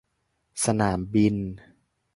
[0.65, 1.35] สนามบิน